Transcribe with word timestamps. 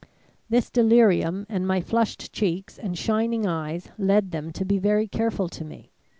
This 0.49 0.71
delirium 0.71 1.45
and 1.47 1.67
my 1.67 1.79
flushed 1.79 2.33
cheeks 2.33 2.79
and 2.79 2.97
shining 2.97 3.45
eyes 3.45 3.89
led 3.99 4.31
them 4.31 4.51
to 4.53 4.65
be 4.65 4.79
very 4.79 5.07
careful 5.07 5.47
to 5.49 5.63
me. 5.63 5.91